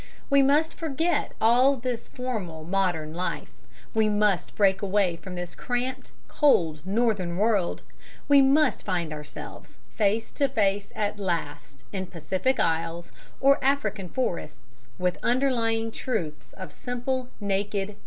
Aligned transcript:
"We 0.31 0.41
must 0.41 0.73
forget 0.73 1.33
all 1.39 1.75
this 1.75 2.07
formal 2.07 2.63
modern 2.63 3.13
life; 3.13 3.51
we 3.93 4.09
must 4.09 4.55
break 4.55 4.81
away 4.81 5.15
from 5.15 5.35
this 5.35 5.53
cramped, 5.53 6.11
cold, 6.27 6.83
northern 6.87 7.37
world; 7.37 7.83
we 8.27 8.41
must 8.41 8.81
find 8.81 9.13
ourselves 9.13 9.77
face 9.93 10.31
to 10.31 10.49
face 10.49 10.89
at 10.95 11.19
last, 11.19 11.83
in 11.93 12.07
Pacific 12.07 12.59
isles 12.59 13.11
or 13.39 13.63
African 13.63 14.09
forests, 14.09 14.87
with 14.97 15.21
the 15.21 15.25
underlying 15.27 15.91
truths 15.91 16.51
of 16.53 16.71
simple 16.71 17.29
naked 17.39 17.89
nature." 17.89 17.99